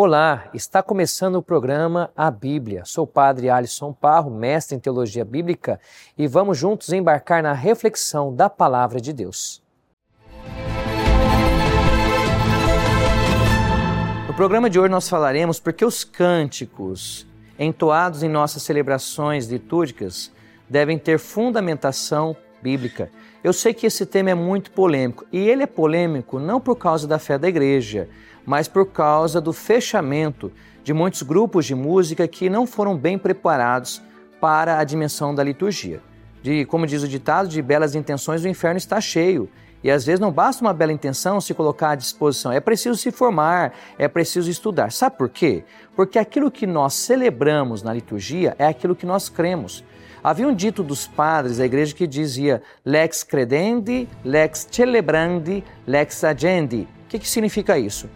Olá, 0.00 0.48
está 0.54 0.80
começando 0.80 1.34
o 1.34 1.42
programa 1.42 2.12
A 2.16 2.30
Bíblia. 2.30 2.84
Sou 2.84 3.02
o 3.02 3.04
padre 3.04 3.50
Alisson 3.50 3.92
Parro, 3.92 4.30
mestre 4.30 4.76
em 4.76 4.78
teologia 4.78 5.24
bíblica, 5.24 5.80
e 6.16 6.28
vamos 6.28 6.56
juntos 6.56 6.92
embarcar 6.92 7.42
na 7.42 7.52
reflexão 7.52 8.32
da 8.32 8.48
palavra 8.48 9.00
de 9.00 9.12
Deus. 9.12 9.60
No 14.28 14.34
programa 14.34 14.70
de 14.70 14.78
hoje 14.78 14.88
nós 14.88 15.08
falaremos 15.08 15.58
porque 15.58 15.84
os 15.84 16.04
cânticos 16.04 17.26
entoados 17.58 18.22
em 18.22 18.28
nossas 18.28 18.62
celebrações 18.62 19.48
litúrgicas 19.48 20.30
devem 20.70 20.96
ter 20.96 21.18
fundamentação 21.18 22.36
bíblica. 22.62 23.10
Eu 23.42 23.52
sei 23.52 23.74
que 23.74 23.86
esse 23.86 24.06
tema 24.06 24.30
é 24.30 24.34
muito 24.34 24.70
polêmico, 24.70 25.26
e 25.32 25.38
ele 25.38 25.64
é 25.64 25.66
polêmico 25.66 26.38
não 26.38 26.60
por 26.60 26.76
causa 26.76 27.08
da 27.08 27.18
fé 27.18 27.36
da 27.36 27.48
igreja, 27.48 28.08
mas 28.48 28.66
por 28.66 28.86
causa 28.86 29.42
do 29.42 29.52
fechamento 29.52 30.50
de 30.82 30.94
muitos 30.94 31.20
grupos 31.20 31.66
de 31.66 31.74
música 31.74 32.26
que 32.26 32.48
não 32.48 32.66
foram 32.66 32.96
bem 32.96 33.18
preparados 33.18 34.00
para 34.40 34.78
a 34.78 34.84
dimensão 34.84 35.34
da 35.34 35.44
liturgia. 35.44 36.00
De, 36.42 36.64
como 36.64 36.86
diz 36.86 37.02
o 37.02 37.08
ditado, 37.08 37.46
de 37.46 37.60
belas 37.60 37.94
intenções 37.94 38.42
o 38.42 38.48
inferno 38.48 38.78
está 38.78 39.02
cheio. 39.02 39.50
E 39.84 39.90
às 39.90 40.06
vezes 40.06 40.18
não 40.18 40.32
basta 40.32 40.64
uma 40.64 40.72
bela 40.72 40.94
intenção 40.94 41.42
se 41.42 41.52
colocar 41.52 41.90
à 41.90 41.94
disposição, 41.94 42.50
é 42.50 42.58
preciso 42.58 42.96
se 42.96 43.10
formar, 43.10 43.74
é 43.98 44.08
preciso 44.08 44.50
estudar. 44.50 44.90
Sabe 44.92 45.18
por 45.18 45.28
quê? 45.28 45.62
Porque 45.94 46.18
aquilo 46.18 46.50
que 46.50 46.66
nós 46.66 46.94
celebramos 46.94 47.82
na 47.82 47.92
liturgia 47.92 48.56
é 48.58 48.66
aquilo 48.66 48.96
que 48.96 49.04
nós 49.04 49.28
cremos. 49.28 49.84
Havia 50.24 50.48
um 50.48 50.54
dito 50.54 50.82
dos 50.82 51.06
padres 51.06 51.58
da 51.58 51.66
igreja 51.66 51.94
que 51.94 52.06
dizia 52.06 52.62
lex 52.82 53.22
credendi, 53.22 54.08
lex 54.24 54.66
celebrandi, 54.70 55.62
lex 55.86 56.24
agendi. 56.24 56.88
O 57.04 57.08
que, 57.08 57.18
que 57.18 57.28
significa 57.28 57.78
isso? 57.78 58.08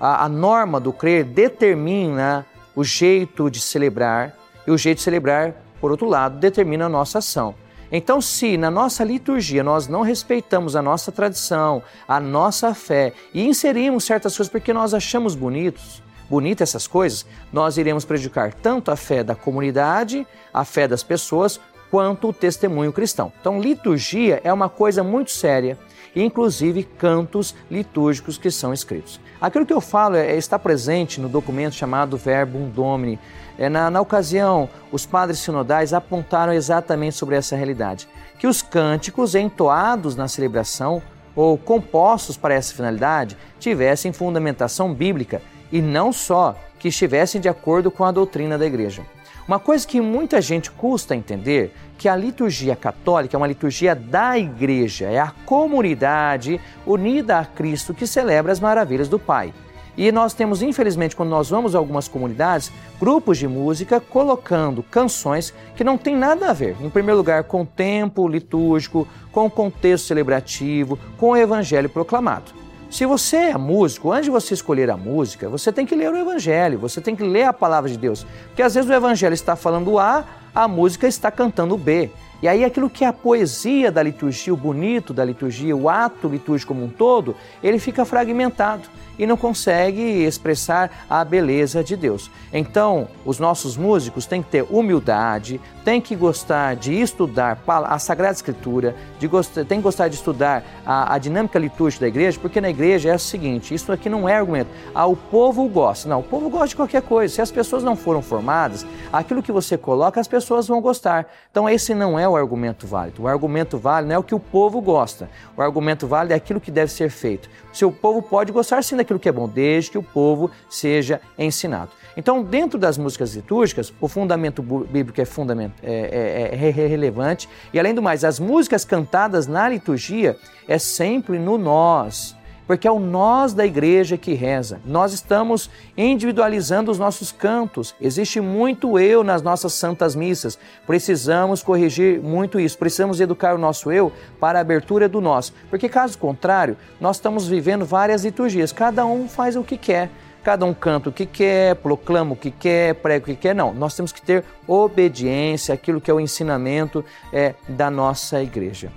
A, 0.00 0.24
a 0.24 0.28
norma 0.28 0.80
do 0.80 0.92
crer 0.92 1.24
determina 1.24 2.46
o 2.74 2.82
jeito 2.82 3.50
de 3.50 3.60
celebrar 3.60 4.34
e 4.66 4.70
o 4.70 4.78
jeito 4.78 4.98
de 4.98 5.02
celebrar, 5.02 5.54
por 5.80 5.90
outro 5.90 6.08
lado, 6.08 6.38
determina 6.38 6.86
a 6.86 6.88
nossa 6.88 7.18
ação. 7.18 7.54
Então, 7.92 8.20
se 8.20 8.56
na 8.56 8.70
nossa 8.70 9.02
liturgia 9.02 9.64
nós 9.64 9.88
não 9.88 10.02
respeitamos 10.02 10.76
a 10.76 10.82
nossa 10.82 11.10
tradição, 11.10 11.82
a 12.06 12.20
nossa 12.20 12.72
fé 12.72 13.12
e 13.34 13.46
inserimos 13.46 14.04
certas 14.04 14.36
coisas 14.36 14.50
porque 14.50 14.72
nós 14.72 14.94
achamos 14.94 15.34
bonitos, 15.34 16.00
bonitas 16.28 16.68
essas 16.70 16.86
coisas, 16.86 17.26
nós 17.52 17.76
iremos 17.76 18.04
prejudicar 18.04 18.54
tanto 18.54 18.92
a 18.92 18.96
fé 18.96 19.24
da 19.24 19.34
comunidade, 19.34 20.24
a 20.54 20.64
fé 20.64 20.86
das 20.86 21.02
pessoas, 21.02 21.60
quanto 21.90 22.28
o 22.28 22.32
testemunho 22.32 22.92
cristão. 22.92 23.32
Então, 23.40 23.60
liturgia 23.60 24.40
é 24.44 24.52
uma 24.52 24.68
coisa 24.68 25.02
muito 25.02 25.30
séria, 25.30 25.76
inclusive 26.14 26.84
cantos 26.84 27.54
litúrgicos 27.70 28.38
que 28.38 28.50
são 28.50 28.72
escritos. 28.72 29.20
Aquilo 29.40 29.66
que 29.66 29.72
eu 29.72 29.80
falo 29.80 30.16
é, 30.16 30.36
está 30.36 30.58
presente 30.58 31.20
no 31.20 31.28
documento 31.28 31.74
chamado 31.74 32.16
Verbum 32.16 32.68
Domini. 32.68 33.18
É, 33.58 33.68
na, 33.68 33.90
na 33.90 34.00
ocasião, 34.00 34.68
os 34.92 35.04
padres 35.04 35.38
sinodais 35.38 35.92
apontaram 35.92 36.52
exatamente 36.52 37.16
sobre 37.16 37.36
essa 37.36 37.56
realidade, 37.56 38.08
que 38.38 38.46
os 38.46 38.62
cânticos 38.62 39.34
entoados 39.34 40.16
na 40.16 40.28
celebração 40.28 41.02
ou 41.34 41.56
compostos 41.56 42.36
para 42.36 42.54
essa 42.54 42.74
finalidade 42.74 43.36
tivessem 43.58 44.12
fundamentação 44.12 44.92
bíblica 44.92 45.42
e 45.70 45.80
não 45.80 46.12
só 46.12 46.56
que 46.78 46.88
estivessem 46.88 47.40
de 47.40 47.48
acordo 47.48 47.90
com 47.90 48.04
a 48.04 48.10
doutrina 48.10 48.58
da 48.58 48.66
igreja. 48.66 49.02
Uma 49.50 49.58
coisa 49.58 49.84
que 49.84 50.00
muita 50.00 50.40
gente 50.40 50.70
custa 50.70 51.16
entender 51.16 51.74
que 51.98 52.08
a 52.08 52.14
liturgia 52.14 52.76
católica 52.76 53.36
é 53.36 53.36
uma 53.36 53.48
liturgia 53.48 53.96
da 53.96 54.38
igreja, 54.38 55.06
é 55.06 55.18
a 55.18 55.32
comunidade 55.44 56.60
unida 56.86 57.40
a 57.40 57.44
Cristo 57.44 57.92
que 57.92 58.06
celebra 58.06 58.52
as 58.52 58.60
maravilhas 58.60 59.08
do 59.08 59.18
Pai. 59.18 59.52
E 59.96 60.12
nós 60.12 60.34
temos, 60.34 60.62
infelizmente, 60.62 61.16
quando 61.16 61.30
nós 61.30 61.50
vamos 61.50 61.74
a 61.74 61.78
algumas 61.78 62.06
comunidades, 62.06 62.70
grupos 63.00 63.38
de 63.38 63.48
música 63.48 63.98
colocando 63.98 64.84
canções 64.84 65.52
que 65.74 65.82
não 65.82 65.98
têm 65.98 66.14
nada 66.14 66.50
a 66.50 66.52
ver, 66.52 66.76
em 66.80 66.88
primeiro 66.88 67.18
lugar, 67.18 67.42
com 67.42 67.62
o 67.62 67.66
tempo 67.66 68.28
litúrgico, 68.28 69.04
com 69.32 69.46
o 69.46 69.50
contexto 69.50 70.06
celebrativo, 70.06 70.96
com 71.18 71.30
o 71.30 71.36
evangelho 71.36 71.88
proclamado. 71.88 72.52
Se 72.90 73.06
você 73.06 73.36
é 73.36 73.56
músico, 73.56 74.10
antes 74.10 74.24
de 74.24 74.30
você 74.32 74.52
escolher 74.52 74.90
a 74.90 74.96
música, 74.96 75.48
você 75.48 75.72
tem 75.72 75.86
que 75.86 75.94
ler 75.94 76.12
o 76.12 76.16
Evangelho, 76.16 76.76
você 76.76 77.00
tem 77.00 77.14
que 77.14 77.22
ler 77.22 77.44
a 77.44 77.52
palavra 77.52 77.88
de 77.88 77.96
Deus. 77.96 78.26
Porque 78.48 78.62
às 78.62 78.74
vezes 78.74 78.90
o 78.90 78.92
Evangelho 78.92 79.32
está 79.32 79.54
falando 79.54 79.96
A, 79.96 80.24
a 80.52 80.66
música 80.66 81.06
está 81.06 81.30
cantando 81.30 81.78
B. 81.78 82.10
E 82.42 82.48
aí 82.48 82.64
aquilo 82.64 82.88
que 82.88 83.04
é 83.04 83.08
a 83.08 83.12
poesia 83.12 83.92
da 83.92 84.02
liturgia, 84.02 84.52
o 84.52 84.56
bonito 84.56 85.12
da 85.12 85.24
liturgia, 85.24 85.76
o 85.76 85.88
ato 85.88 86.28
litúrgico 86.28 86.72
como 86.74 86.84
um 86.84 86.88
todo, 86.88 87.36
ele 87.62 87.78
fica 87.78 88.04
fragmentado 88.04 88.88
e 89.20 89.26
não 89.26 89.36
consegue 89.36 90.00
expressar 90.24 91.04
a 91.08 91.22
beleza 91.22 91.84
de 91.84 91.94
Deus. 91.94 92.30
Então, 92.50 93.06
os 93.22 93.38
nossos 93.38 93.76
músicos 93.76 94.24
têm 94.24 94.42
que 94.42 94.48
ter 94.48 94.66
humildade, 94.70 95.60
têm 95.84 96.00
que 96.00 96.16
gostar 96.16 96.74
de 96.74 96.98
estudar 96.98 97.62
a 97.66 97.98
Sagrada 97.98 98.32
Escritura, 98.32 98.96
de 99.18 99.28
gostar, 99.28 99.66
têm 99.66 99.76
que 99.76 99.82
gostar 99.82 100.08
de 100.08 100.14
estudar 100.14 100.64
a, 100.86 101.14
a, 101.14 101.18
dinâmica 101.18 101.58
litúrgica 101.58 102.06
da 102.06 102.08
igreja, 102.08 102.38
porque 102.40 102.62
na 102.62 102.70
igreja 102.70 103.10
é 103.10 103.14
o 103.14 103.18
seguinte: 103.18 103.74
isso 103.74 103.92
aqui 103.92 104.08
não 104.08 104.26
é 104.26 104.34
argumento. 104.34 104.70
Ah, 104.94 105.04
o 105.04 105.14
povo 105.14 105.68
gosta. 105.68 106.08
Não, 106.08 106.20
o 106.20 106.24
povo 106.24 106.48
gosta 106.48 106.68
de 106.68 106.76
qualquer 106.76 107.02
coisa. 107.02 107.34
Se 107.34 107.42
as 107.42 107.50
pessoas 107.50 107.84
não 107.84 107.96
foram 107.96 108.22
formadas, 108.22 108.86
aquilo 109.12 109.42
que 109.42 109.52
você 109.52 109.76
coloca, 109.76 110.18
as 110.18 110.28
pessoas 110.28 110.66
vão 110.66 110.80
gostar. 110.80 111.26
Então, 111.50 111.68
esse 111.68 111.94
não 111.94 112.18
é 112.18 112.26
o 112.30 112.36
argumento 112.36 112.86
válido. 112.86 113.22
O 113.22 113.28
argumento 113.28 113.76
válido 113.76 114.08
não 114.08 114.16
é 114.16 114.18
o 114.18 114.22
que 114.22 114.34
o 114.34 114.40
povo 114.40 114.80
gosta. 114.80 115.28
O 115.56 115.62
argumento 115.62 116.06
válido 116.06 116.32
é 116.32 116.36
aquilo 116.36 116.60
que 116.60 116.70
deve 116.70 116.90
ser 116.90 117.10
feito. 117.10 117.48
O 117.82 117.92
povo 117.92 118.22
pode 118.22 118.50
gostar 118.50 118.82
sim 118.82 118.96
daquilo 118.96 119.10
aquilo 119.10 119.18
que 119.18 119.28
é 119.28 119.32
bom, 119.32 119.48
desde 119.48 119.90
que 119.90 119.98
o 119.98 120.02
povo 120.02 120.50
seja 120.68 121.20
ensinado. 121.38 121.90
Então, 122.16 122.42
dentro 122.42 122.78
das 122.78 122.96
músicas 122.96 123.34
litúrgicas, 123.34 123.92
o 124.00 124.08
fundamento 124.08 124.62
bíblico 124.62 125.20
é, 125.20 125.24
fundamento, 125.24 125.74
é, 125.82 126.50
é, 126.52 126.68
é, 126.68 126.70
relevante. 126.70 127.48
E, 127.72 127.78
além 127.78 127.94
do 127.94 128.02
mais, 128.02 128.24
as 128.24 128.38
músicas 128.38 128.84
cantadas 128.84 129.46
na 129.46 129.68
liturgia 129.68 130.36
é 130.68 130.78
sempre 130.78 131.38
no 131.38 131.58
nós 131.58 132.36
porque 132.70 132.86
é 132.86 132.92
o 132.92 133.00
nós 133.00 133.52
da 133.52 133.66
igreja 133.66 134.16
que 134.16 134.32
reza. 134.32 134.80
Nós 134.84 135.12
estamos 135.12 135.68
individualizando 135.96 136.88
os 136.88 137.00
nossos 137.00 137.32
cantos. 137.32 137.96
Existe 138.00 138.40
muito 138.40 138.96
eu 138.96 139.24
nas 139.24 139.42
nossas 139.42 139.72
santas 139.72 140.14
missas. 140.14 140.56
Precisamos 140.86 141.64
corrigir 141.64 142.22
muito 142.22 142.60
isso. 142.60 142.78
Precisamos 142.78 143.20
educar 143.20 143.56
o 143.56 143.58
nosso 143.58 143.90
eu 143.90 144.12
para 144.38 144.60
a 144.60 144.62
abertura 144.62 145.08
do 145.08 145.20
nós. 145.20 145.52
Porque, 145.68 145.88
caso 145.88 146.16
contrário, 146.16 146.76
nós 147.00 147.16
estamos 147.16 147.48
vivendo 147.48 147.84
várias 147.84 148.24
liturgias. 148.24 148.70
Cada 148.70 149.04
um 149.04 149.26
faz 149.26 149.56
o 149.56 149.64
que 149.64 149.76
quer. 149.76 150.08
Cada 150.44 150.64
um 150.64 150.72
canta 150.72 151.08
o 151.08 151.12
que 151.12 151.26
quer, 151.26 151.74
proclama 151.74 152.34
o 152.34 152.36
que 152.36 152.52
quer, 152.52 152.94
prega 152.94 153.24
o 153.24 153.26
que 153.26 153.34
quer. 153.34 153.52
Não, 153.52 153.74
nós 153.74 153.96
temos 153.96 154.12
que 154.12 154.22
ter 154.22 154.44
obediência 154.64 155.74
àquilo 155.74 156.00
que 156.00 156.08
é 156.08 156.14
o 156.14 156.20
ensinamento 156.20 157.04
é, 157.32 157.56
da 157.68 157.90
nossa 157.90 158.40
igreja. 158.40 158.92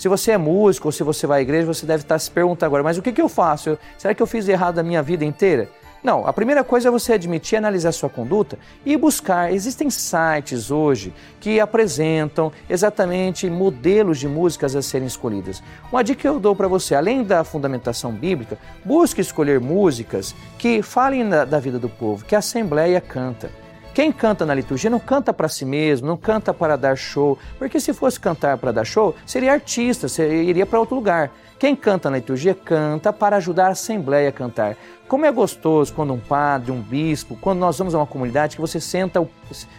Se 0.00 0.08
você 0.08 0.30
é 0.30 0.38
músico 0.38 0.88
ou 0.88 0.92
se 0.92 1.02
você 1.02 1.26
vai 1.26 1.40
à 1.40 1.42
igreja, 1.42 1.66
você 1.66 1.84
deve 1.84 2.04
estar 2.04 2.18
se 2.18 2.30
perguntando 2.30 2.64
agora, 2.64 2.82
mas 2.82 2.96
o 2.96 3.02
que, 3.02 3.12
que 3.12 3.20
eu 3.20 3.28
faço? 3.28 3.78
será 3.98 4.14
que 4.14 4.22
eu 4.22 4.26
fiz 4.26 4.48
errado 4.48 4.78
a 4.78 4.82
minha 4.82 5.02
vida 5.02 5.26
inteira? 5.26 5.68
Não, 6.02 6.26
a 6.26 6.32
primeira 6.32 6.64
coisa 6.64 6.88
é 6.88 6.90
você 6.90 7.12
admitir, 7.12 7.56
analisar 7.56 7.92
sua 7.92 8.08
conduta 8.08 8.58
e 8.82 8.96
buscar. 8.96 9.52
Existem 9.52 9.90
sites 9.90 10.70
hoje 10.70 11.12
que 11.38 11.60
apresentam 11.60 12.50
exatamente 12.66 13.50
modelos 13.50 14.18
de 14.18 14.26
músicas 14.26 14.74
a 14.74 14.80
serem 14.80 15.06
escolhidas. 15.06 15.62
Uma 15.92 16.02
dica 16.02 16.22
que 16.22 16.28
eu 16.28 16.40
dou 16.40 16.56
para 16.56 16.66
você, 16.66 16.94
além 16.94 17.22
da 17.22 17.44
fundamentação 17.44 18.10
bíblica, 18.10 18.56
busque 18.82 19.20
escolher 19.20 19.60
músicas 19.60 20.34
que 20.56 20.80
falem 20.80 21.28
da 21.28 21.58
vida 21.58 21.78
do 21.78 21.90
povo, 21.90 22.24
que 22.24 22.34
a 22.34 22.38
Assembleia 22.38 23.02
canta. 23.02 23.59
Quem 23.92 24.12
canta 24.12 24.46
na 24.46 24.54
liturgia 24.54 24.88
não 24.88 25.00
canta 25.00 25.32
para 25.32 25.48
si 25.48 25.64
mesmo, 25.64 26.06
não 26.06 26.16
canta 26.16 26.54
para 26.54 26.76
dar 26.76 26.96
show, 26.96 27.36
porque 27.58 27.80
se 27.80 27.92
fosse 27.92 28.20
cantar 28.20 28.56
para 28.56 28.70
dar 28.70 28.84
show, 28.84 29.16
seria 29.26 29.52
artista, 29.52 30.08
seria, 30.08 30.42
iria 30.42 30.64
para 30.66 30.78
outro 30.78 30.94
lugar. 30.94 31.30
Quem 31.58 31.76
canta 31.76 32.08
na 32.08 32.16
liturgia 32.16 32.54
canta 32.54 33.12
para 33.12 33.36
ajudar 33.36 33.66
a 33.66 33.70
Assembleia 33.72 34.30
a 34.30 34.32
cantar. 34.32 34.76
Como 35.06 35.26
é 35.26 35.32
gostoso 35.32 35.92
quando 35.92 36.14
um 36.14 36.20
padre, 36.20 36.70
um 36.70 36.80
bispo, 36.80 37.36
quando 37.40 37.58
nós 37.58 37.76
vamos 37.76 37.94
a 37.94 37.98
uma 37.98 38.06
comunidade 38.06 38.54
que 38.54 38.60
você 38.60 38.80
senta, 38.80 39.28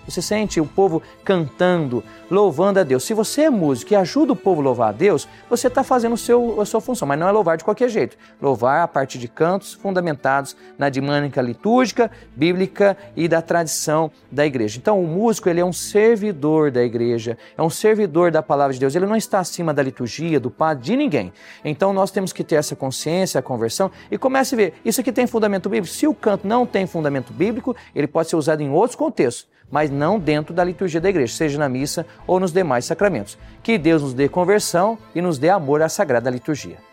você 0.06 0.21
sente 0.21 0.59
o 0.59 0.65
povo 0.65 1.01
cantando, 1.24 2.03
louvando 2.30 2.81
a 2.81 2.83
Deus. 2.83 3.06
Se 3.06 3.13
você 3.13 3.44
é 3.44 3.50
músico 3.50 3.94
e 3.94 3.95
ajuda 3.95 4.33
o 4.33 4.35
povo 4.35 4.59
a 4.59 4.63
louvar 4.65 4.89
a 4.89 4.91
Deus, 4.91 5.30
você 5.50 5.68
está 5.68 5.83
fazendo 5.83 6.18
seu, 6.18 6.59
a 6.59 6.65
sua 6.65 6.81
função, 6.81 7.07
mas 7.07 7.18
não 7.18 7.30
é 7.30 7.31
louvar 7.31 7.56
de 7.56 7.63
qualquer 7.63 7.88
jeito. 7.88 8.18
Louvar 8.41 8.83
a 8.83 8.88
partir 8.89 9.19
de 9.19 9.30
cantos 9.30 9.74
fundamentados 9.74 10.56
na 10.77 10.89
dinâmica 10.89 11.41
litúrgica, 11.41 12.12
bíblica 12.35 12.97
e 13.15 13.30
da 13.30 13.41
tradição 13.41 14.00
da 14.30 14.45
igreja. 14.45 14.77
Então, 14.77 15.01
o 15.01 15.07
músico 15.07 15.48
ele 15.48 15.62
é 15.62 15.65
um 15.65 15.74
servidor 15.74 16.71
da 16.71 16.83
igreja, 16.83 17.38
é 17.57 17.62
um 17.62 17.69
servidor 17.69 18.31
da 18.31 18.44
palavra 18.44 18.74
de 18.74 18.80
Deus. 18.80 18.95
Ele 18.95 19.06
não 19.06 19.15
está 19.15 19.39
acima 19.39 19.74
da 19.74 19.81
liturgia, 19.81 20.39
do 20.39 20.51
padre, 20.51 20.83
de 20.83 20.95
ninguém. 20.98 21.31
Então, 21.63 21.94
nós 21.94 22.12
temos 22.12 22.33
que 22.33 22.44
ter 22.44 22.56
essa 22.56 22.75
consciência, 22.75 23.39
a 23.39 23.42
conversão 23.42 23.89
e 24.09 24.18
comece 24.18 24.56
a 24.56 24.57
ver. 24.57 24.74
Isso 24.83 25.00
aqui 25.00 25.12
tem 25.12 25.21
tem 25.21 25.27
fundamento 25.27 25.69
bíblico? 25.69 25.95
Se 25.95 26.07
o 26.07 26.15
canto 26.15 26.48
não 26.48 26.65
tem 26.65 26.88
fundamento 26.88 27.31
bíblico, 27.31 27.75
ele 27.94 28.07
pode 28.07 28.27
ser 28.27 28.36
usado 28.36 28.62
em 28.62 28.71
outros 28.71 28.95
contextos, 28.95 29.48
mas 29.69 29.92
não 29.92 30.18
dentro 30.18 30.51
da 30.51 30.63
liturgia 30.63 31.00
da 31.00 31.09
igreja, 31.09 31.36
seja 31.36 31.59
na 31.59 31.69
missa 31.69 32.07
ou 32.25 32.39
nos 32.39 32.51
demais 32.51 32.86
sacramentos. 32.86 33.38
Que 33.62 33.77
Deus 33.77 34.01
nos 34.01 34.15
dê 34.15 34.27
conversão 34.27 34.97
e 35.13 35.21
nos 35.21 35.38
dê 35.38 35.50
amor 35.50 35.83
à 35.83 35.89
sagrada 35.89 36.30
liturgia. 36.30 36.90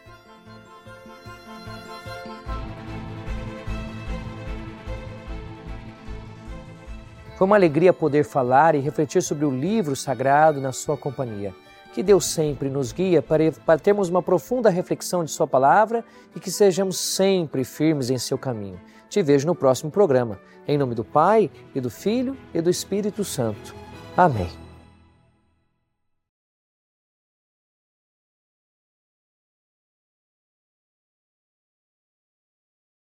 Foi 7.39 7.47
uma 7.47 7.55
alegria 7.55 7.93
poder 7.93 8.25
falar 8.25 8.75
e 8.75 8.81
refletir 8.81 9.23
sobre 9.23 9.45
o 9.45 9.51
livro 9.51 9.95
sagrado 9.95 10.61
na 10.61 10.73
sua 10.73 10.97
companhia. 10.97 11.55
Que 11.95 12.03
Deus 12.03 12.25
sempre 12.25 12.69
nos 12.69 12.91
guia 12.91 13.23
para, 13.23 13.79
termos 13.79 14.09
uma 14.09 14.21
profunda 14.21 14.69
reflexão 14.69 15.23
de 15.23 15.31
Sua 15.31 15.47
palavra 15.47 16.05
e 16.35 16.41
que 16.41 16.51
sejamos 16.51 16.99
sempre 16.99 17.63
firmes 17.63 18.11
em 18.11 18.19
seu 18.19 18.37
caminho. 18.37 18.81
Te 19.09 19.23
vejo 19.23 19.47
no 19.47 19.55
próximo 19.55 19.89
programa. 19.89 20.41
Em 20.67 20.77
nome 20.77 20.97
do 20.97 21.05
Pai, 21.05 21.49
e 21.77 21.81
do 21.81 21.89
Filho 21.89 22.37
e 22.53 22.61
do 22.61 22.71
Espírito 22.71 23.23
Santo. 23.23 23.73
Amém. 24.17 24.68